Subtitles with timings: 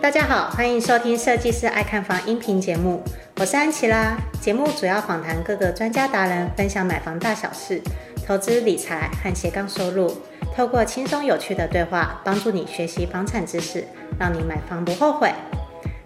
[0.00, 3.02] 大家好，欢迎收听设计师爱看房音频节目，
[3.40, 4.16] 我是安琪拉。
[4.40, 7.82] 节目主要访谈各个专家达人，分享买房大小事、
[8.26, 10.12] 投资理财和斜杠收入，
[10.54, 13.84] 透过轻松有趣的对话，帮助你学习房产知识，
[14.18, 15.32] 让你买房不后悔。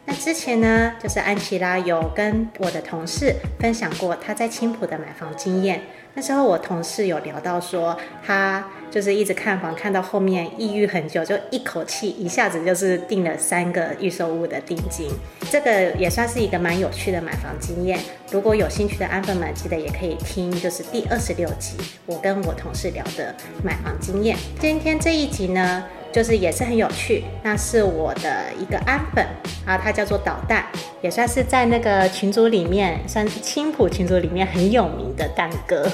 [0.08, 5.82] 那之前呢，就是安琪拉有跟我的同事分享过他在青浦的买房经验。
[6.14, 15.10] 那时候我同事有聊到说，他就是一直看房看到后面抑郁很久，就一口气一下子就是定了三个预售屋的定金。
[15.50, 18.00] 这个也算是一个蛮有趣的买房经验。
[18.32, 24.34] 如果有兴趣的安粉们，记得也可以听，就是第二十六集我跟我同事聊的买房经验。
[24.58, 25.84] 今天这一集呢，
[26.18, 29.24] 就是也是很有趣，那是我的一个安粉
[29.64, 30.66] 啊，他叫做导弹，
[31.00, 35.88] 也算是在那个群组里面，算是青浦群组里面很有名的蛋哥，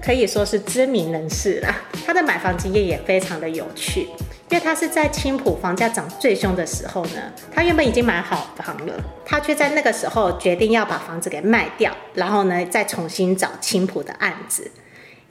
[0.00, 1.74] 可以说是知名人士啦。
[2.06, 4.02] 他的买房经验也非常的有趣，
[4.48, 8.94] 因为他是在青浦房价涨最凶的时候呢，他原本已经买好房了，
[9.26, 14.70] 他却在那个时候决定要把房子给卖掉，然后呢再重新找青浦的案子。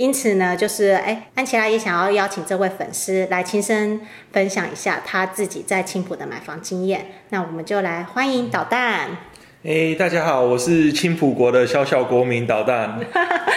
[0.03, 4.01] 因此呢，就是哎，安琪拉也想要邀请这位粉丝来亲身
[4.33, 7.05] 分享一下他自己在青浦的买房经验。
[7.29, 9.17] 那我们就来欢迎导弹。
[9.63, 12.99] 哎，大家好，我是青浦国的小小国民导弹。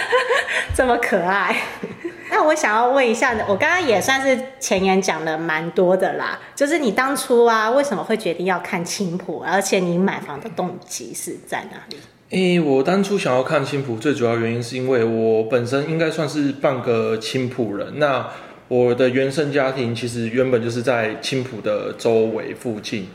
[0.72, 1.52] 这么可爱。
[2.30, 11.96] 那我想要问一下，我刚刚也算是前言讲了蛮多的啦，就是你当初啊，为什么会决定要看青浦，而且你买房的动机是在哪里？
[12.30, 18.00] 诶、欸，我当初想要看青浦，最主要原因是因为我本身应该算是半个青浦人。
[18.00, 18.28] 那
[18.66, 23.06] 我的原生家庭其实原本就是在青浦的周围附近，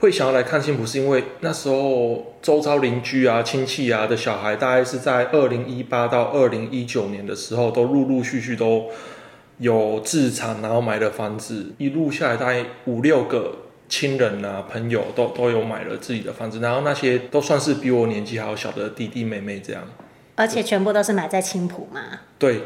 [0.00, 8.86] 会想要来看青浦，是因为那时候周遭邻居啊、亲戚啊的小孩，大概是在二零一八到二零一九年的时候，都陆陆续续都
[9.58, 13.58] 有自产，然后买了房子，一路下来大概五六个。
[13.88, 19.82] 亲人啊，朋友都都有买了自己的房子，然后那些都算是比我年纪还要小的弟弟妹妹这样，
[20.34, 22.00] 而且全部都是买在青浦嘛？
[22.38, 22.60] 对，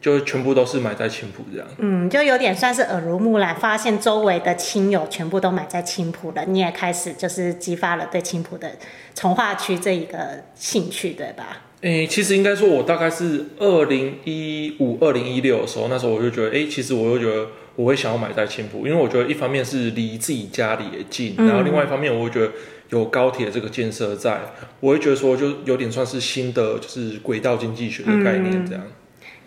[0.00, 1.66] 就全部都是买在青浦这样。
[1.78, 8.72] 嗯，就有点算是耳濡目染，发现周围的亲友全部都买在青浦了，你也开始就是激发了对青浦的
[9.14, 11.62] 从化区这一个兴趣，对吧？
[11.80, 17.46] 诶、欸，其实应该说，我大概是二零一五、二零一六的时候，那时候我就觉得，诶、欸，其实我又觉得。
[17.76, 22.50] 我会想要买在青浦，因为我觉得一方面是离自己家里也近，嗯、然后另外一方面我会觉得
[22.88, 24.40] 有高铁这个建设在，
[24.80, 28.82] 我会觉得说就有点算是新的就是轨道经济学的概念这样。
[28.86, 28.92] 嗯、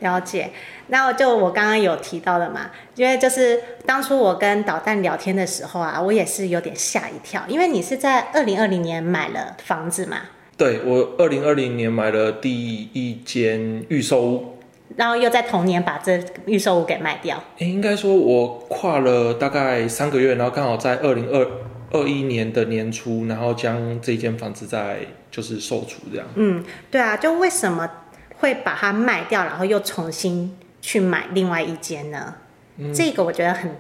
[0.01, 0.51] 了解，
[0.87, 10.17] 那就我刚刚有提到的嘛，因为就是当初我跟导弹聊天的时候啊，我也是有点吓一跳，因为你是在二零二零年买了房子嘛？
[10.55, 14.58] 对，我二零二零年买了第一间预售屋。
[14.95, 17.41] 然后又在同年把这预售屋给卖掉。
[17.59, 21.47] 诶，应该说我跨了大概三个月，然后刚好在二零二
[21.91, 24.99] 二一年的年初，然后将这间房子在
[25.31, 26.27] 就是售出这样。
[26.35, 27.89] 嗯，对啊，就为什么
[28.37, 32.35] 会把它卖掉，然后又重新去买另外一间呢？
[32.77, 33.77] 嗯，这个我觉得很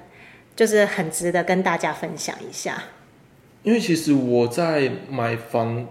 [0.55, 2.83] 就是很值得跟大家分享一下。
[3.63, 5.87] 因为其实我在买房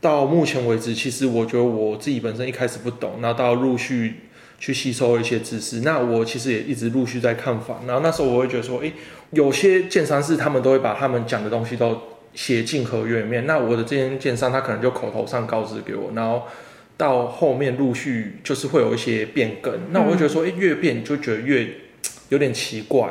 [0.00, 4.21] 到目前为止，其实我觉得我自己本身一开始不懂，然后到陆续。
[4.62, 8.92] 去吸收一些知识，那我其实也一直陆续在看房，然后那时候我会觉得说，诶，
[9.32, 12.00] 有些建商是他们都会把他们讲的东西都
[12.32, 16.44] 写进合约里面，那我的这间建商他可能就口头上告知给我，然后
[16.96, 21.66] 到后面陆续就是会有一些变更，那我会觉得说，诶，越变就觉得越
[22.30, 23.10] 有点奇怪，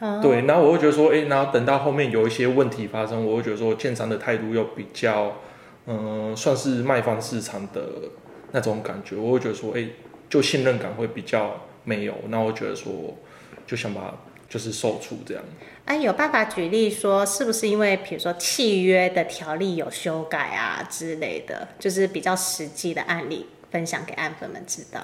[0.00, 5.32] 嗯、对，然后我会觉得说，诶，然后等到后面有一些问题发生，我会觉得说，建商的态度又比较，
[5.86, 7.80] 嗯，算是卖方市场的
[8.52, 9.88] 那种感觉，我会觉得说，诶。
[10.30, 13.18] 就信任感会比较没有，那我觉得说，
[13.66, 14.16] 就想把
[14.48, 15.42] 就是售出这样。
[15.86, 25.00] 哎、啊，有办法举例说，是不是因为比如说契约的条例有修改啊之类的，就是比较实际的案例分享给案粉们知道？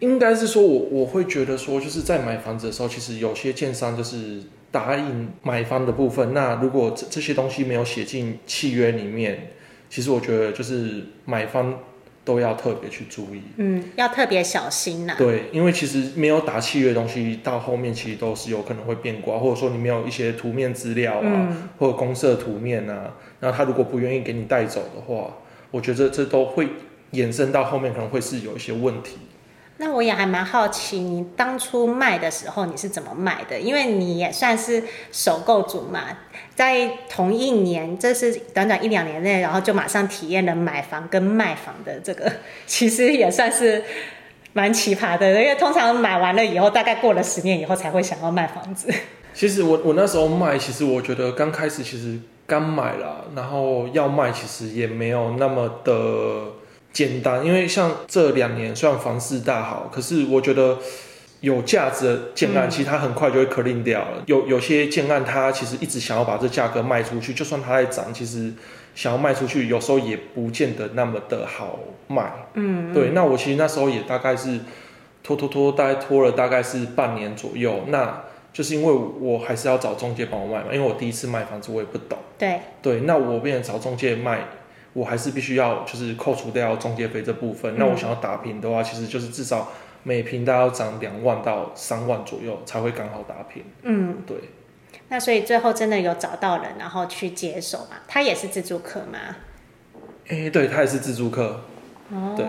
[0.00, 9.52] 应该是说我我会觉得说，就是在买房子的时候，其实有些建商就是答应买方的部分，那如果这这些东西没有写进契约里面，
[9.88, 11.78] 其实我觉得就是买方。
[12.26, 15.16] 都要特别去注意，嗯，要特别小心呐、啊。
[15.16, 25.36] 对，因为其实没有打契约的东西，到后面其实都是有可能会变卦，或者说你没有一些图面资料啊，嗯、或者公社图面啊，然后他如果不愿意给你带走的话，
[25.70, 26.66] 我觉得这都会
[27.12, 29.18] 衍生到后面可能会是有一些问题。
[29.78, 33.60] 那我也还蛮好奇，你当初卖的时候你是怎么卖的？
[33.60, 34.82] 因为你也算是
[35.12, 36.04] 首购族嘛，
[36.54, 42.32] 在同一年，这是短短一两年内，然后就马上体验了买房跟卖房的这个，
[42.66, 43.84] 其实也算是
[44.54, 45.30] 蛮奇葩的。
[45.32, 48.90] 因为通常买完了以后，大概过了十年以后才会想要卖房子。
[49.34, 56.55] 其实我我那时候卖，其实我觉得刚开始其实刚买了，然后要卖其实也没有那么的。
[56.96, 60.78] 简单，因为像这两年虽然房市大好，可是我觉得
[61.40, 64.12] 有价值的建案，其实它很快就会 clean 掉了。
[64.16, 68.50] 嗯、有有些建案，它其实一直想要把这价格卖出去，就算它在涨，其实
[68.94, 71.78] 想要卖出去，有时候也不见得那么的好
[72.08, 72.32] 卖。
[72.54, 73.10] 嗯，对。
[73.10, 74.58] 那我其实那时候也大概是
[75.22, 77.82] 拖拖拖，大概拖了大概是半年左右。
[77.88, 78.90] 那就是因为
[79.20, 82.18] 我还是要找中介帮我卖嘛，因为我第一次卖房子，我也不懂。
[82.38, 84.46] 对对，那我变成找中介卖。
[84.96, 87.74] 我还是必须要就是扣除掉中介费这部分。
[87.74, 89.70] 嗯、那我想要打平的话，其实就是至少
[90.04, 93.62] 每平大概要涨两万到三万左右才会刚好打平。
[93.82, 94.36] 嗯，对。
[95.08, 97.98] 那所以最后真的有找到人，然后去接手嘛？
[98.08, 99.36] 他也是自助客吗？
[100.28, 101.60] 哎、欸，对，他也是自助客。
[102.10, 102.46] 哦，对，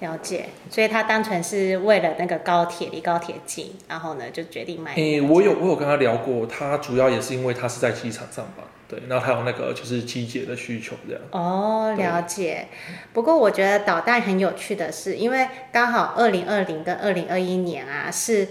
[0.00, 0.50] 了解。
[0.68, 4.94] 所以他单纯是为了那个高铁离高铁近，然后呢就决定买。
[5.28, 8.66] 我有我有跟他聊过，他主要也是因为他是在机场上班。
[8.88, 11.22] 对，然后还有那个就是机捷的需求这样。
[11.32, 12.68] 哦，了解。
[13.12, 18.46] 不过我觉得导弹很有趣的是，因为刚好二零二零跟二零二一年啊，是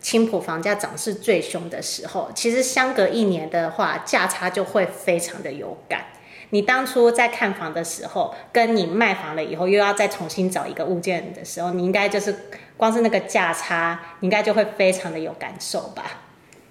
[0.00, 2.30] 青浦房价涨势最凶的时候。
[2.34, 6.06] 其实相隔一年的话，价差就会非常的有感。
[6.50, 12.34] 你当初在看房的时候，跟你卖房了以后，又要再重新找一个物件的时候，你应该就是
[12.76, 16.04] 光是那个价差，你应该就会非常的有感受吧。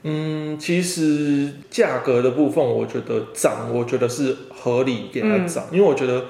[0.04, 6.25] 嗯，其实价格的部分，我觉得涨，我觉得是合理给它涨，嗯、因为我觉得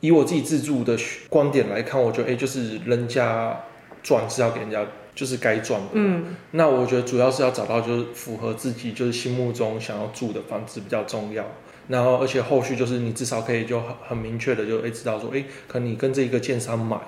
[0.00, 0.94] 以我自己自住的
[1.30, 3.58] 观点来看，我觉得哎、欸，就是人家
[4.02, 5.88] 赚是要给人家就是该赚的。
[5.94, 11.44] 嗯，那我觉得主要是要找到就是符合自己就是心目中想要住的房子比较重要。
[11.88, 16.98] 然后而且后续就是你至少可以就很很明确的就哎知道说哎，可能你跟这一个建商买。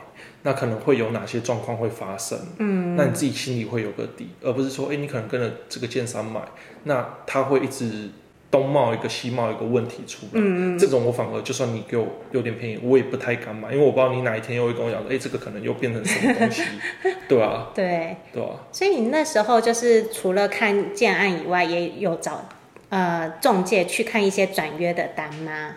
[0.42, 2.38] 那可能会有哪些状况会发生？
[2.58, 6.40] 嗯，那你自己心里会有个底，而不是说，哎、欸，你可能跟着这个建商买，
[6.84, 8.08] 那他会一直
[8.50, 10.30] 东冒一个西冒一个问题出来。
[10.34, 16.62] 嗯，这种我反而就算你给我有点便宜，我也不太敢买，因为我不知道你哪一天又会跟我讲说，哎、欸，这个可能又变成什么东西，
[17.28, 17.68] 对吧、啊？
[17.74, 18.48] 对，对啊。
[18.72, 22.48] 所以你那时候就是除了看建案以外，也有找
[22.88, 25.74] 呃中介去看一些转约的单吗？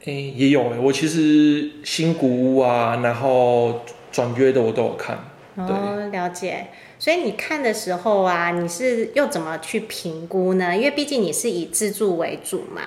[0.00, 3.82] 哎、欸，也有哎、欸，我其实新古屋啊，然后。
[4.10, 5.18] 转约的我都有看，
[5.56, 6.68] 哦，了解。
[6.98, 10.76] 所以你看的时候啊，你是又怎么去评估呢？
[10.76, 12.82] 因为毕竟你是以自住为主嘛，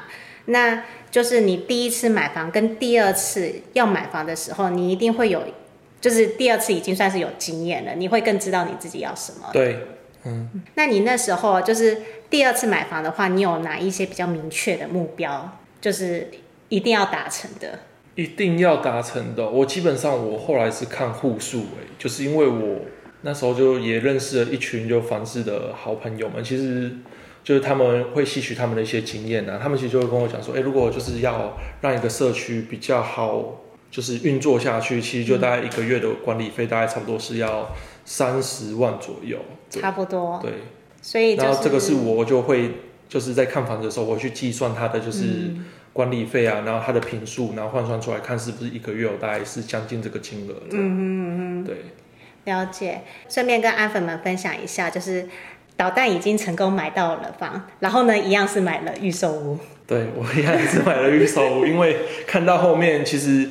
[0.45, 5.43] 那就是你第一次买房跟第二次要买房的时候，你一定会有，
[5.99, 9.49] 就是第二次已经算是有经验了，你会更知道你自己要什么。
[9.51, 9.79] 对，
[10.25, 10.61] 嗯。
[10.75, 16.29] 那你那时候就是第二次买房的话，你有哪一些比较明确的目标，就是
[16.69, 17.79] 一定要达成的？
[18.15, 19.50] 一定要达成的。
[19.50, 22.81] 我基本上我后来是看户数，哎，就是因为我
[23.21, 26.92] 那时候就也认识了一群就房市的好朋友们，其实
[27.44, 37.74] 就是他们会吸取他们的一些经验啊，他们其实就会跟我讲说，哎，如果就是要让一个社区比较好，就是运作下去，其实就大概一个月的管理费大概差不多是要
[38.06, 39.39] 三十万左右，
[39.69, 40.51] 差不多，对，
[41.01, 42.71] 所以、就是、然后这个是我就会
[43.10, 45.24] 就是在看房子的时候，我去计算它的就是。
[45.25, 50.55] 嗯管理费啊，然后它的平数，然后换算出来看是不是一个月有大概是将近这个金额。
[50.71, 51.75] 嗯嗯嗯，对，
[52.45, 53.01] 了解。
[53.29, 55.29] 顺便跟阿粉们分享一下，就是
[55.77, 59.59] 导弹已经成功买到了房，然后呢，一样是买了预售屋。
[59.85, 63.47] 对，我一样是买了预售屋，因为看到后面其实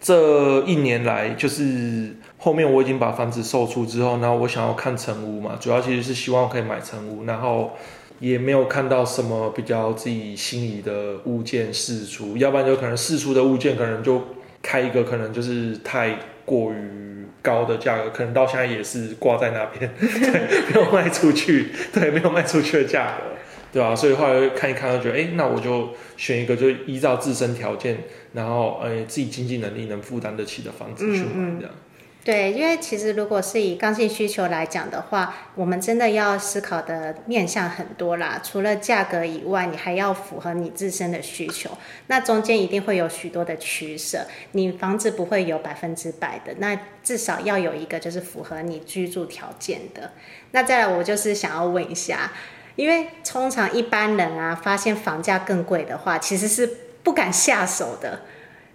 [0.00, 7.72] 这一年来，就是后面我已经把房子售出之后，然后我想要看成屋嘛，主要其实是希望可以买成屋，然后。
[8.20, 14.22] 也没有看到什么比较自己心仪的物件试出，要不然就可能试出的物件可能就
[14.62, 23.24] 开一个可能就是太过于高的价格，可能到现在也是挂在那边， 对，没有卖出去，对，没有卖出去的价格，
[23.72, 23.94] 对吧？
[23.94, 27.98] 所以后来看一看，就觉得，哎，那我就选一个，就依照自身条件，
[28.32, 31.74] 然后，哎，自己经济能力能负担得起的房子去买，这样。
[32.24, 38.40] 对，因为其实如果是以刚性需求来讲的话，我们真的要思考的面向很多啦。
[38.42, 41.68] 除了价格以外，你还要符合你自身的需求。
[42.06, 50.12] 那中间一定会有许多的取舍，你房子不会有百分之百的，那至少要有一个就是符合你居住条件的。
[50.52, 52.32] 那再来，我就是想要问一下，
[52.76, 56.66] 因为通常一般人啊，发现房价更贵的话，其实是
[57.02, 58.22] 不敢下手的。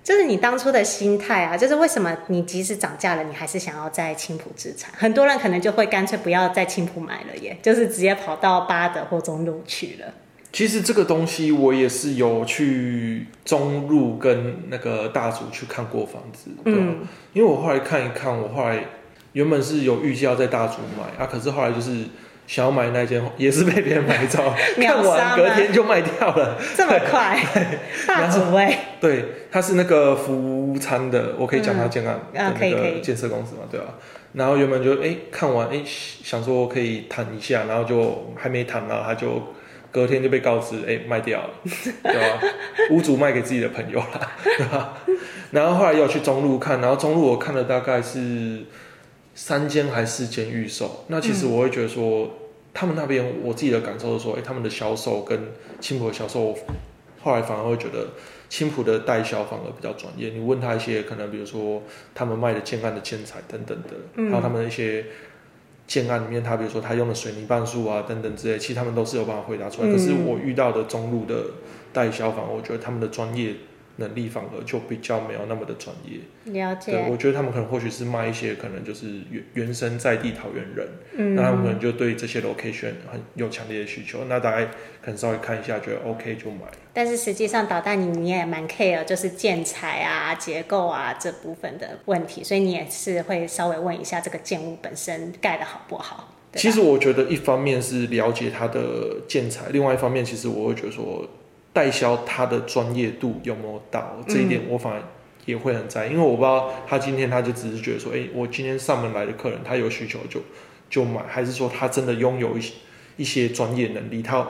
[0.03, 4.91] 就是你当初的心态啊，就是为什么你即使涨价了，你还是想要在青浦置产？
[4.97, 10.13] 很多人可能就会干脆不要在青浦买了耶，就是直接跑到八德或中路去了。
[10.51, 16.49] 其实这个东西我也是有去中路跟那个大竹去看过房子？
[16.65, 17.01] 嗯，
[17.33, 18.83] 因为我后来看一看，我后来
[19.33, 22.05] 原本是有预计要在大竹买啊，可是后来就是。
[22.49, 24.51] 想要买那间也是被别人买走，
[24.81, 27.39] 看完隔天就卖掉了，这么快？
[28.07, 30.33] 大主位，对，他是那个服
[30.67, 33.93] 务餐的，我可以讲他建案的那个建设公司嘛，对吧？
[34.33, 39.53] 然后原本就哎、欸、看完哎、欸、想说可以谈一下，然后就还没谈到，他就
[39.91, 41.49] 隔天就被告知哎、欸、卖掉了，
[42.01, 42.41] 对吧？
[42.89, 44.95] 屋主卖给自己的朋友了，对吧？
[45.51, 48.63] 然后后来又去中路看，然后中路我看了大概是。
[49.36, 51.05] 三间还是四间预售？
[51.07, 52.31] 那其实我会觉得说，嗯、
[52.74, 55.39] 他们那边我自己的感受是说，哎、欸，他们的销售跟
[55.79, 56.53] 青浦的销售，
[57.21, 58.07] 后来反而会觉得
[58.50, 60.29] 青浦的代销反而比较专业。
[60.29, 61.81] 你问他一些可能，比如说
[62.13, 65.05] 他们卖的建案的建材等等的，嗯、还有他们的一些
[65.88, 69.88] 建案里面，他比如说他用的水泥半数啊等等之类，其实他们都是有办法回答出来。
[69.88, 71.45] 嗯、可是我遇到的中路的
[71.93, 73.53] 代销，反而我觉得他们的专业。
[73.99, 76.19] 能力反而就比较没有那么的专业。
[76.45, 76.93] 了解。
[76.93, 84.65] 对，我觉得他们可能或许是卖一些可能就是原原生在地桃园人，嗯，那他们可能就对这些 location 很有强烈的需求，那大概
[85.01, 86.65] 可能稍微看一下，觉得 OK 就买。
[86.91, 96.35] 但是实际上导弹你你也蛮 care，就是建材啊、结构啊这部分的问题，所以你也是会稍微问一下这个建物本身盖的好不好。
[96.55, 101.29] 其实我觉得一方面是了解它的建材，另外一方面其实我会觉得说。
[101.71, 104.17] 代销他的专业度有没有到？
[104.27, 105.01] 这一点我反而
[105.45, 110.41] 也会很在意，嗯、因为我不知道他今天他就只是觉得说，哎、欸，我今天上门来的客人他有需求就
[110.89, 112.73] 就买，还是说他真的拥有一些
[113.17, 114.45] 一些专业能力，他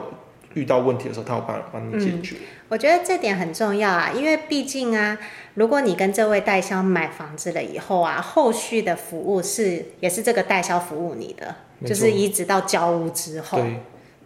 [0.54, 2.44] 遇到问题的时候他有办法帮你解决、嗯。
[2.68, 5.18] 我觉得这点很重要啊，因为毕竟啊，
[5.54, 13.58] 如果你跟这位代销买房子了以后啊，后续的服务是也是这个代销服务你的，就是一直到交屋之后。
[13.58, 13.80] 对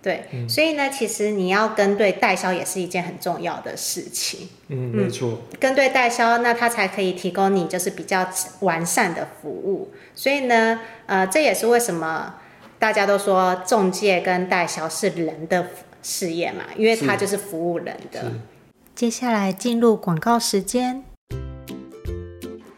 [0.05, 4.51] 对，嗯、所以呢，其实你要跟对代销也是一件很重要的事情。
[4.69, 5.41] 嗯，没错。
[5.59, 8.29] 跟对代销，那他才可以提供你就是比较
[8.61, 9.91] 完善的服务。
[10.15, 12.35] 所以呢，呃，这也是为什么
[12.79, 15.69] 大家都说中介跟代销是人的
[16.03, 18.31] 事业嘛，因为它就是服务人的。
[18.95, 21.03] 接下来进入广告时间。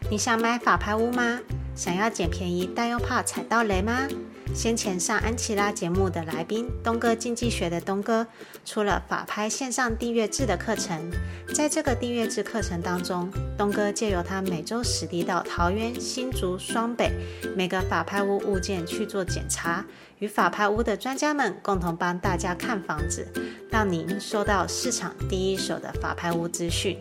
[0.09, 1.41] 你想买法拍屋吗？
[1.75, 4.07] 想要捡便宜但又怕踩到雷吗？
[4.53, 8.25] 先前上安琪拉节目的来宾东哥经济学的东哥
[8.65, 11.11] 出了法拍线上订阅制的课程，
[11.53, 17.11] 在这个订阅制课程当中，东哥借由他每周实地到桃园、新竹、双北
[17.55, 19.85] 每个法拍屋物件去做检查，
[20.19, 23.27] 与法拍屋的专家们共同帮大家看房子，
[23.69, 26.97] 让您收到市场第一手的法拍屋资讯。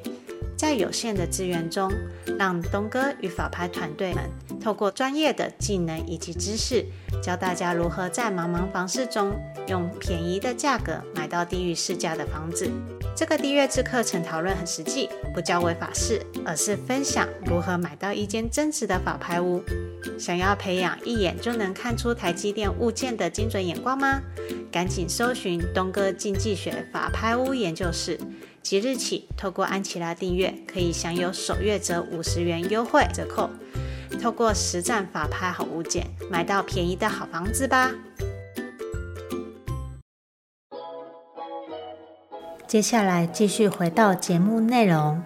[0.57, 1.93] 在有限的资源中，
[2.39, 4.25] 让东哥与法拍团队们
[4.61, 6.85] 透过专业的技能以及知识，
[7.23, 9.33] 教大家如何在茫茫房市中
[9.69, 12.71] 用便宜的价格买到低于市价的房子。
[13.15, 19.63] 这个订阅制课程讨论很实际，不教违法事，而是分享如何买到一间真实的法拍屋。
[20.19, 24.21] 想要培养一眼就能看出台积电物件的精准眼光吗？
[24.71, 28.19] 赶紧搜寻东哥经济学法拍屋研究室。
[28.69, 33.49] 即日起，透过安琪拉订阅，可以享有首月折五十元优惠折扣。
[34.21, 37.93] 透过实战法拍好物件，买到便宜的好房子吧。
[42.67, 45.23] 接下来继续回到节目内容。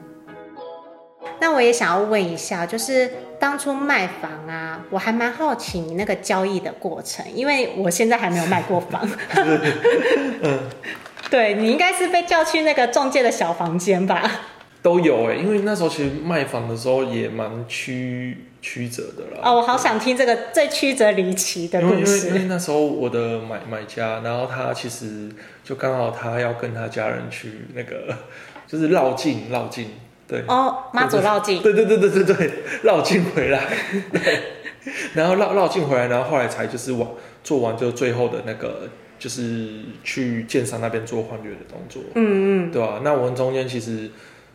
[1.40, 9.09] 那我也想要问一下，就是当初卖房啊，我还蛮好奇你那个交易的过程，因为我现在还没有卖过房。
[11.28, 14.30] 对，你应该是被叫去那个中介的小房间吧？
[14.82, 19.42] 都有哎、欸，因为那时候其实卖房的时候也蛮曲曲折的啦。
[19.42, 22.28] 哦，我好想听这个最曲折离奇的故事。
[22.28, 25.28] 因为，因为那时候我的买买家，然后他其实
[25.62, 28.16] 就刚好他要跟他家人去那个，
[28.66, 29.90] 就是绕境绕境，
[30.26, 32.50] 对哦，妈祖绕境，对对对对对对，
[32.82, 33.60] 绕境回来，
[34.10, 34.42] 对，
[35.12, 37.06] 然后绕绕境回来，然后后来才就是完
[37.44, 38.88] 做完就最后的那个。
[39.20, 43.00] 就是去建商那边做换约的动作，嗯嗯，对吧、啊？
[43.04, 44.10] 那我们中间其实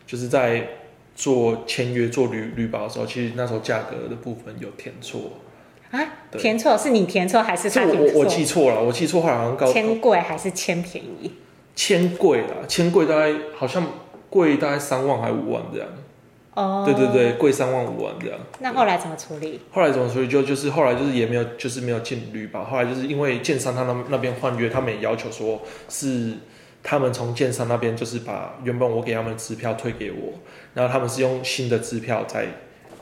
[0.06, 0.68] 就是在
[1.14, 5.30] 做签约、做旅旅保的时候，其实那时候价格的部分有填错
[5.92, 6.00] 啊，
[6.32, 8.18] 填错是你填错还是他填错？
[8.18, 11.30] 我我记错了，我记错，好像高签贵还是签便宜？
[11.76, 13.86] 签贵啦，签贵大概好像
[14.28, 15.88] 贵大概三万还五万这样。
[16.56, 18.38] 哦，对对对，贵三万五万这样。
[18.60, 19.60] 那后来怎么处理？
[19.70, 20.26] 后来怎么处理？
[20.26, 22.64] 就就是后来就是也没有，就是没有进旅保。
[22.64, 25.60] 后来就是因为建商他那那边换约，他们也要求说
[25.90, 26.32] 是
[26.82, 30.32] 他们从建商那边就是把原本我给他们的支票退给我，
[30.72, 32.46] 然后他们是用新的支票再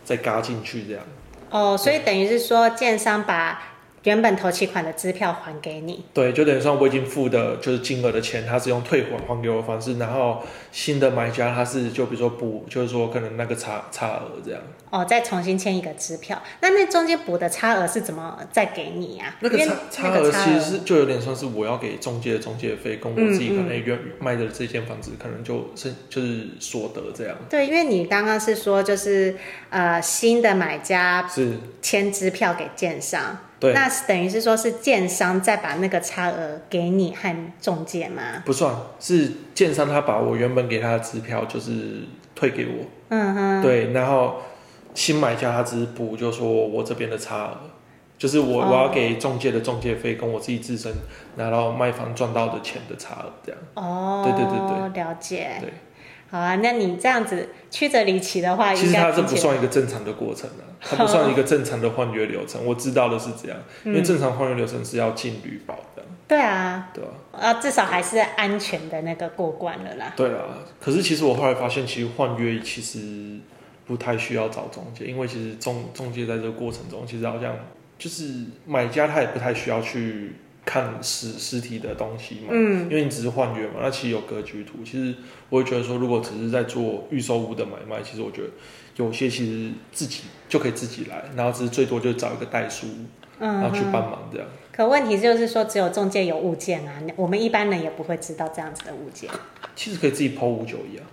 [0.04, 1.02] 再嘎进去这样。
[1.50, 3.70] 哦，所以等于是说建商把。
[4.04, 14.60] 原本头期款的支票还给你，对，就等于说我已经付的就是金额的钱，他是用退还还给我的方式，然后新的买家他是就比如说补，就是说可能那个差差额这样。
[14.90, 19.34] 哦，再重新签一个支票，那那中间补的差额是怎么再给你啊？
[19.40, 27.36] 那个差差额其实是就有点像是我要给中介的中介费，跟我自己可能原卖的这间房子可能就是就是所得这样。
[27.48, 29.34] 对，因为你刚刚是说就是
[29.70, 33.38] 呃新的买家是签支票给建商。
[33.60, 38.42] 对，那等于是说，是建商再把那个差额给你和中介吗？
[38.44, 42.02] 不算，是建商他把我原本给他的支票就是
[42.34, 42.84] 退给我。
[43.08, 43.62] 嗯哼。
[43.62, 44.36] 对，然后
[44.94, 47.56] 新买家他只是补，就说我这边的差额，
[48.18, 50.92] 就是我、哦、我要给中介的中介费，跟我自己自身
[51.36, 53.60] 拿到卖房赚到的钱的差额这样。
[53.74, 54.22] 哦。
[54.24, 55.02] 对对对对。
[55.02, 55.50] 了解。
[55.60, 55.72] 对。
[56.34, 62.60] 好啊，那你这样子曲折离奇的话，其实它这不算一个正常的过程啊，它不算一个正常的换约流程。
[62.66, 66.02] 我知道的是这样，因为正常换约流程是要进履保的。
[66.26, 70.12] 对啊，对啊，啊，至少还是安全的那个过关了啦。
[70.16, 73.38] 对啊，可是其实我后来发现，其实换约其实
[73.86, 77.54] 不太需要找中介，因为其实中中介在这个过程中，其实好像
[77.96, 80.32] 就是买家他也不太需要去。
[80.64, 84.78] 看实实体的东西嘛，嗯，因为你只是幻觉嘛，那其实有格局图。
[84.84, 85.14] 其实
[85.50, 88.48] 我会觉得说，如果只是在做预售屋的买卖，其实我觉得
[88.96, 92.86] 有些其实自己就可以自己来，然后只是最多就找一个代书，
[93.40, 94.48] 嗯，然后去帮忙这样。
[94.72, 99.28] 可问题就是说，只有中介有物件啊，我们一般人也不会知道这样子的物件。
[99.76, 101.04] 其实可以自己 PO 五九一啊，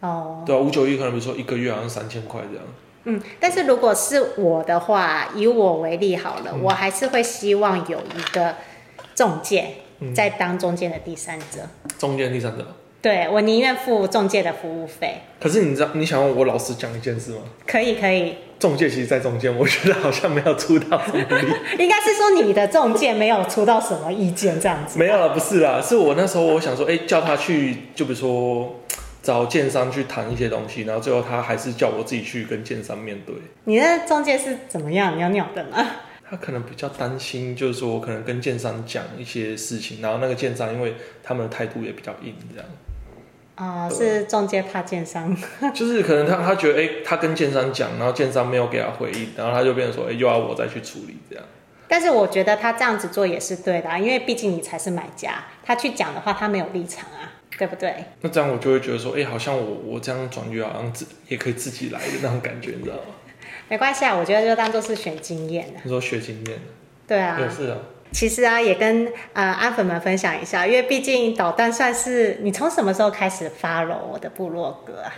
[0.00, 2.64] 哦，对啊，五九一可能比如说一个月好像三千块这样。
[3.04, 8.54] 嗯，但是如果是我的话，以我为例好了，嗯，我还是会希望有一个。
[9.14, 9.66] 中介
[10.14, 12.66] 在当中间的第三者，嗯、中间第三者，
[13.00, 15.22] 对，我宁愿付中介的服务费。
[15.40, 17.38] 可是你知道，你想问我老实讲一件事吗？
[17.66, 18.36] 可以，可以。
[18.58, 21.46] 中介其实，在中间，我觉得好像没有出到什么力。
[21.78, 24.98] 应该是说你的中介没有出到什么意见，这样子。
[24.98, 28.80] 没有了，不是啦，是我那时候我想说，哎、欸，叫他去，就比如说
[29.22, 33.34] 找建商去谈一些东西，然后最后他还是叫我自己去跟建商面对。
[33.64, 35.18] 你那中介是怎么样？
[35.18, 35.86] 鸟鸟的吗？
[36.28, 42.68] 他可能比较担心，就是说我可能跟建商讲一些事情，然后那个建商因为他们的态度也比较硬，这样。
[43.56, 45.34] 哦，是中介怕建商。
[45.72, 51.44] 就是可能他他觉得，哎、欸，他跟建商讲，然后建商没有给他回应，然后他就变成说，哎、欸，又要我再去处理这样。
[51.88, 57.94] 但是我觉得他这样子做也是对的，啊因为毕竟你才是买家，他去讲的话，他没有立场啊，对不对？
[58.20, 63.14] 那这样我就会觉得说，哎、欸，好像我我这样转约好像自也可以自己来的那种感觉，你知道吗？
[63.68, 65.74] 没关系啊，我觉得就当做是学经验。
[65.82, 66.58] 你说学经验？
[67.06, 67.78] 对啊，也是啊。
[68.12, 75.12] 其实啊，也跟呃安粉们分享一下，因为毕竟导弹算是你从什么时候开始 follow 我的部落格啊？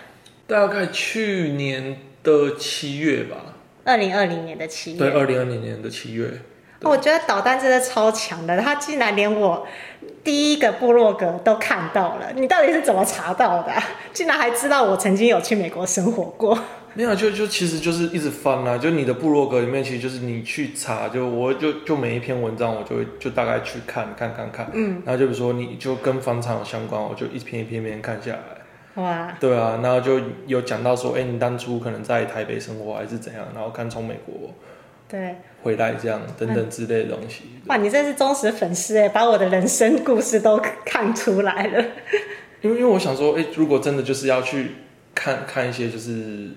[0.47, 3.37] 大概去年的七月吧。
[3.85, 4.99] 二零二零年的七月。
[4.99, 6.31] 对，二零二零年的七月。
[6.83, 9.67] 我觉得导弹真的超强的，他竟然连我
[10.25, 12.33] 第一个部落格都看到了。
[12.35, 13.73] 你到底是怎么查到的？
[14.13, 16.59] 竟然还知道我曾经有去美国生活过。
[16.95, 34.53] 没有，就就其实就是一直翻啊，就你的部落格里面，其实就是你去查，就我就就每一篇文章，我就会就大概去看看看看，嗯，然后就比如说你就跟房产有相关，我就一篇一篇篇看下来，哇，对啊，然后就有讲到说，哎，你当初可能在台北生活还是怎样，然后刚从美国
[35.09, 35.37] 对。
[35.61, 41.85] 回来这样等等之类的东西，哇，你真是忠实粉丝哎，把我的人生故事都看出来了，
[42.61, 44.73] 因为因为我想说，哎，如果真的就是要去
[45.15, 46.49] 看看一些就是。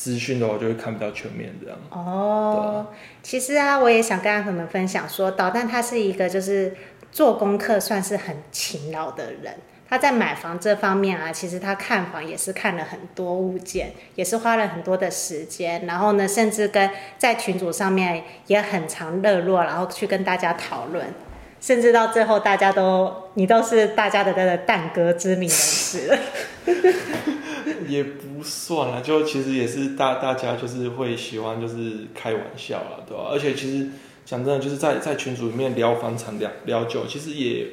[0.00, 1.78] 资讯的话，就会看比较全面这样。
[1.90, 2.86] 哦，
[3.22, 6.74] 其实啊，我也想跟阿粉们分享说，导弹他是一个就是
[7.12, 9.58] 做功课算是很勤劳的人。
[9.86, 15.84] 他在买房这方面啊，其实他看房也是看了很多物件，也是花了很多的时间。
[15.84, 21.12] 然后呢，甚至跟在群组上面也很常热络，然后去跟大家讨论，
[21.60, 26.18] 甚至到最后大家都你都是大家的那个蛋哥知名人士。
[27.86, 33.24] 也不算了，就其实也是大大家就是会喜欢就是开玩笑啦，对吧？
[33.32, 33.88] 而且其实
[34.24, 37.66] 讲真的，就是在在群组里面聊房产聊聊久，其实也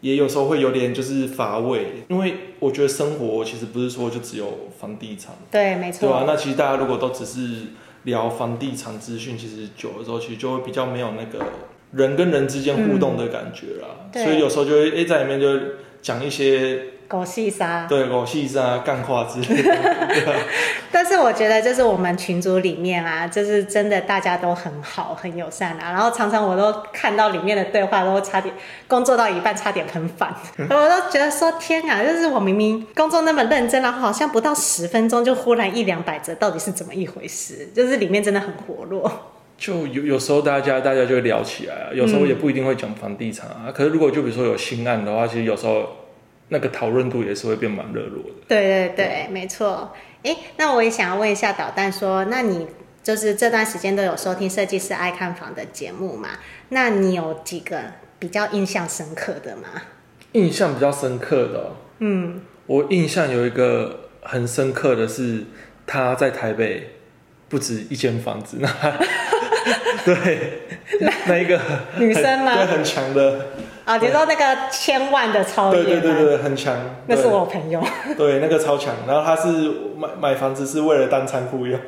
[0.00, 6.24] 也有时候会有点就是乏味，因为我觉得生活其实不是说就只有房地产，对，没错，对啊？
[6.26, 7.64] 那其实大家如果都只是
[8.04, 11.44] 聊房地产资讯，其实久了之后，其实就会比较没有那个
[11.92, 13.88] 人跟人之间互动的感觉啦。
[14.12, 15.58] 嗯、所以有时候就会诶、欸、在里面就
[16.02, 16.80] 讲一些。
[17.08, 19.74] 狗细沙，对，狗细沙干话之类的。
[20.92, 25.90] 但是我觉得，就是我们群组里面啊，就是真的大家都很好，很友善啊。
[25.90, 28.54] 然后常常我都看到里面的对话，都差点
[28.86, 30.34] 工作到一半差点喷饭，
[30.68, 37.70] 我都觉得说天啊，就是我明明工作那么认真，然后好像不到十分钟就忽然一两百折，到底是怎么一回事？
[37.74, 39.10] 就是里面真的很活络。
[39.58, 43.64] 就有有时候大家大家就会聊起来啊，有时候也不一定会讲房地产啊。
[43.66, 45.94] 嗯、可是如果就比如说有新案的话，其实有时候。
[46.50, 48.30] 那个讨论度也是会变蛮热络的。
[48.48, 49.92] 对对对，对没错。
[50.22, 52.66] 哎，那我也想要问一下导弹说，那你
[53.02, 56.30] 就是这段时间都有收听设计师爱看房的节目嘛？
[56.70, 57.78] 那你有几个
[58.18, 59.64] 比较印象深刻的吗？
[60.32, 65.44] 印象比较深刻的、哦，嗯，我印象有一个很深刻的是，
[65.86, 66.94] 他在台北
[67.50, 68.68] 不止一间房子，那
[70.04, 70.62] 对，
[71.26, 71.58] 那一个
[71.98, 72.54] 女生吗？
[72.54, 73.46] 对，很强的。
[73.84, 76.76] 啊，你说那个千万的超对对对对，很强。
[77.06, 77.82] 那是我朋友。
[78.18, 78.94] 对，那个超强。
[79.06, 79.48] 然后他是
[79.96, 81.80] 买买房子是为了当仓库用。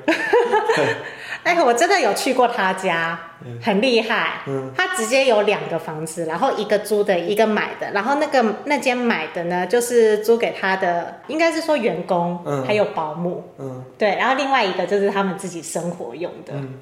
[1.43, 3.19] 哎、欸，我真的有去过他家，
[3.63, 4.41] 很厉害。
[4.47, 4.71] 嗯。
[4.75, 7.91] 他直接有两个房子，然后一个租的，一个买的。
[7.93, 14.17] 然后那个那间买的呢，就是租给他的，应该是说员工，嗯，还有保姆，嗯，对。
[14.17, 16.55] 然后另外一个就是他们自己生活用的。
[16.55, 16.75] 嗯。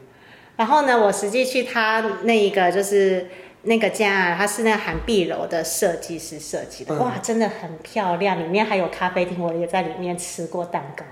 [0.59, 3.31] 然后呢，我实际去他那一个就是。
[3.63, 11.05] 那个家啊，它是那个涵碧楼的设计师设计的，哇，真的很漂亮，里面还有咖啡厅，我也在里面吃过蛋糕，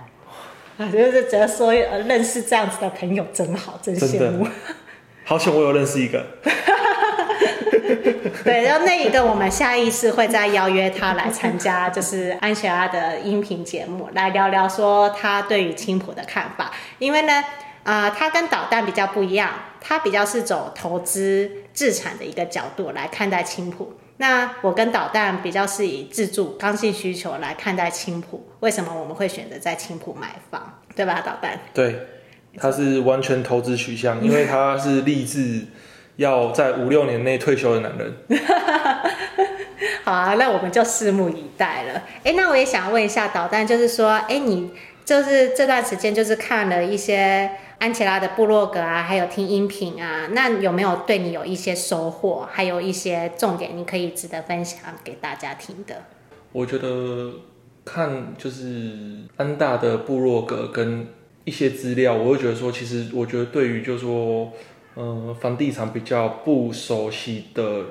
[0.82, 4.46] 啊， 就是觉得说认识这样子的朋友真好，真羡慕。
[5.24, 6.24] 好险我有认识一个。
[8.44, 17.42] 对，然后那一个我们下一次会再邀约他来参加，就是安琪拉的音频节目，来聊聊说他对于青浦的看法，因为呢。
[17.86, 19.48] 啊、呃，他跟导弹比较不一样，
[19.80, 23.92] 它比较是走投资自产的一个角度来看待青浦。
[24.16, 28.44] 那我跟导弹比较是以自住刚性需求来看待青浦。
[28.58, 30.80] 为什么我们会选择在青浦买房？
[30.96, 31.60] 对吧，导弹？
[31.72, 31.96] 对，
[32.58, 35.66] 他是完全投资取向，因为他是立志
[36.16, 38.16] 要在五六年内退休的男人。
[40.02, 42.02] 好啊，那我们就拭目以待了。
[42.24, 44.72] 哎，那我也想问一下导弹，就是说，哎，你
[45.04, 47.48] 就是这段时间就是看了一些。
[47.78, 52.48] 安琪拉的部落格啊，还有听音频啊，那有没有对你有一些收获？
[52.50, 56.04] 还有一些重点，你可以值得分享给大家听的？
[56.52, 57.30] 我觉得
[57.84, 61.06] 看就是安大的部落格跟
[61.44, 64.50] 一些资料，我会觉得说，其实我觉得对于就是说，
[64.94, 67.82] 呃，房地产比较不熟悉的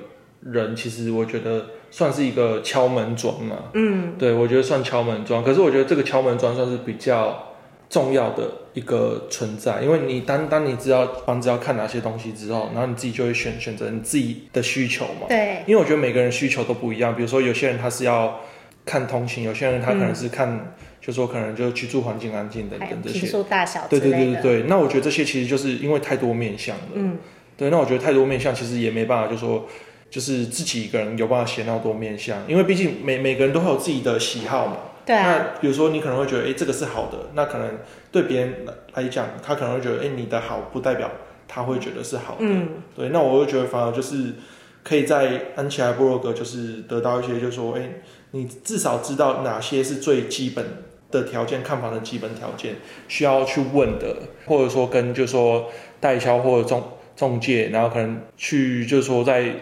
[0.41, 3.56] 人，其实我觉得算是一个敲门砖嘛。
[3.76, 5.43] 嗯，对，我觉得算敲门砖。
[5.43, 7.52] 可是我觉得这个敲门砖算是比较。
[7.89, 15.28] 重要的一个存在，因为你当当你知道房子要看哪些东西之后，然后你自己就会选选择你自己的需求嘛。
[15.30, 17.15] 对，因为我觉得每个人需求都不一样。
[17.15, 18.41] 比如说有些人他是要
[18.84, 20.67] 看通勤，有些人他可能是看，嗯、
[21.00, 23.26] 就说可能就居住环境安静等等这些。
[23.26, 23.88] 数大小。
[23.88, 24.63] 对对对对对。
[24.63, 26.84] 那我觉得这些其实就是因为太多面向了。
[26.95, 27.17] 嗯。
[27.58, 29.65] 对，那我觉得太多面向其实也没办法，就说
[30.10, 34.78] 就是自己一个人有办法写那么多面向，因为毕竟每每个人都会有自己的喜好嘛。
[35.06, 35.38] 对、啊。
[35.54, 37.70] 那比如说你可能会觉得，哎、欸，这个是好的，那可能。
[38.12, 41.12] 对别人来讲，他可能会觉得，哎，你的好不代表
[41.50, 42.46] 他会觉得是好的。
[42.46, 43.10] 嗯，对。
[43.10, 44.36] 那我会觉得，反而就是
[44.86, 47.82] 可以在安琪拉部落格，就是得到一些，就是说，哎，
[48.32, 50.65] 你至少知道哪些是最基本
[51.12, 52.76] 的条件，看房的基本条件
[53.10, 54.15] 需要去问的，
[54.46, 56.82] 或者说跟就是说代销或者中
[57.18, 59.54] 中介，然后可能去就是说在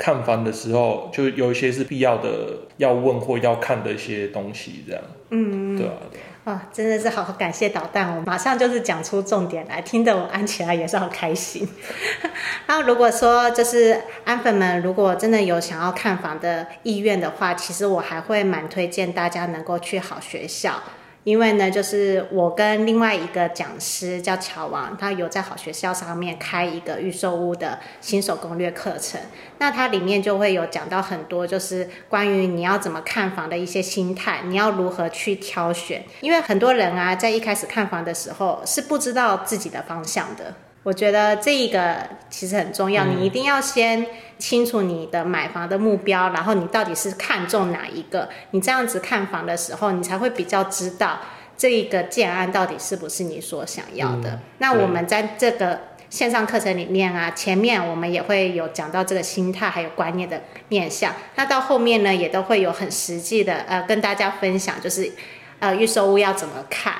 [0.00, 5.02] 看房的时候，就有一些是必要的要问或要看的一些东西，这样。
[5.28, 6.20] 嗯，对啊，对。
[6.44, 11.68] 哦，真的是好感谢导弹，我马上就是讲出重点来，听得我安起来也是好开心。
[12.66, 20.82] 然后如果说就是安粉们，如果真的有想要看房的意愿的话，其实我还会蛮推荐大家能够去好学校。
[21.24, 29.20] 因为呢，就是我跟另外一个讲师叫乔王，他有在好学校上面开一个预售屋的新手攻略课程。
[29.58, 36.02] 那它里面就会有讲到很多，就是关于你要怎么看房的一些心态，你要如何去挑选。
[36.22, 40.54] 因为很多人啊，在一开始看房的时候是不知道自己的方向的。
[40.82, 41.96] 我觉得这一个
[42.30, 44.06] 其实很重要，你一定要先
[44.38, 51.20] 清楚你的买房的目标，然后你到底是看中哪一个，你这样子看房的时候，你才会比较知道
[51.54, 54.30] 这一个建案到底是不是你所想要的。
[54.30, 65.12] 嗯，那我们在这个线上课程里面啊，前面我们也会有讲到这个心态还有观念的面向，那到后面呢，也都会有很实际的呃跟大家分享，就是
[65.58, 66.94] 呃预售屋要怎么看。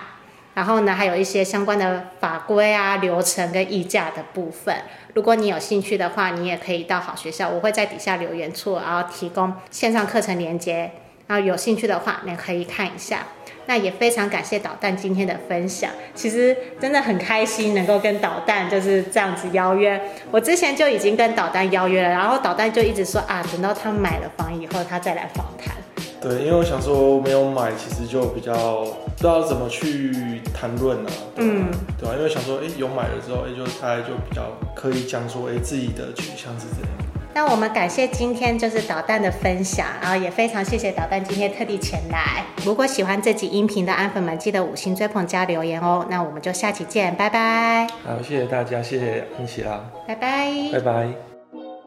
[0.61, 4.77] 然后呢，还有一些相关的法规啊、流程跟议价的部分。
[5.14, 10.90] 如果你有兴趣的话，你也可以到好学校，我会在底下留言处，然后提供线上课程连接，
[11.27, 13.20] 然后有兴趣的话，你可以看一下。
[13.64, 19.99] 那也非常感谢导弹今天的分享，其实真的很开心能够跟导弹就是这样子邀约。
[20.31, 25.75] 我之前就已经跟导弹邀约了，然后导弹就一直说啊，等到他买了房以后，他再来访谈。
[26.20, 28.87] 对，因为我想说没有买，其实就比较
[29.20, 31.11] 知道怎么去谈论啊。
[31.37, 32.16] 嗯，对吧？
[32.16, 36.88] 因为想说，哎，有买了之后，哎，就大概就比较可以讲说，哎，自己的取向是怎样。
[37.35, 42.42] 那我们感谢今天就是导弹的分享，然后也非常谢谢导弹今天特地前来。
[42.64, 46.06] 如果喜欢这集音频的安粉们，记得五星追捧加留言哦。
[46.09, 47.87] 那我们就下期见，拜拜。
[48.02, 51.09] 好，谢谢大家，谢谢安琪拉，拜拜，拜拜。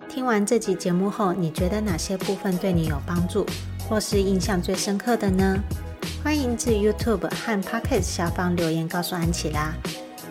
[0.07, 3.43] 听完这集节目后，你觉得哪些部分对你有帮助，
[3.89, 5.57] 或是印象最深刻的呢？
[6.23, 9.73] 欢迎至 YouTube 和 Pocket 下方留言告诉安琪拉，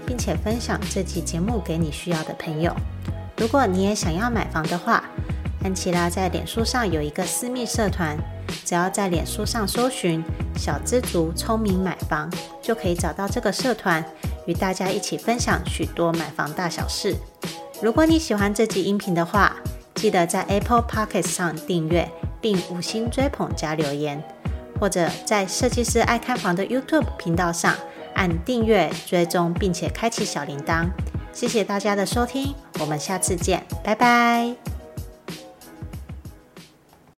[0.06, 2.74] 并且分享这集节目给你需要的朋友。
[3.36, 5.04] 如果你也想要买房的话，
[5.62, 8.16] 安琪拉在脸书上有一个私密社团，
[8.64, 10.24] 只要在脸书上搜寻
[10.56, 14.02] “小知足聪明买房”，就可以找到这个社团，
[14.46, 17.14] 与大家一起分享许多买房大小事。
[17.82, 19.56] 如果你喜欢这集音频的话，
[19.94, 24.22] 记得在 Apple Pocket 上订阅并五星追捧加留言，
[24.82, 27.72] 或者在设计师爱看房的 YouTube 频道上
[28.14, 30.90] 按订阅追踪，并且开启小铃铛。
[31.32, 34.81] 谢谢大家的收听，我们下次见，拜拜。